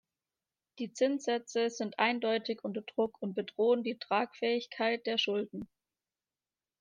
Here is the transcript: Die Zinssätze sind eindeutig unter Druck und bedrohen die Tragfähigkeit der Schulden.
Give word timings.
Die 0.79 0.91
Zinssätze 0.91 1.69
sind 1.69 1.99
eindeutig 1.99 2.63
unter 2.63 2.81
Druck 2.81 3.21
und 3.21 3.35
bedrohen 3.35 3.83
die 3.83 3.99
Tragfähigkeit 3.99 5.05
der 5.05 5.19
Schulden. 5.19 5.69